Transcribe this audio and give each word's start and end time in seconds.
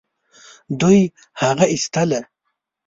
دوی 0.81 0.99
هغه 1.41 1.65
ايستله. 1.71 2.19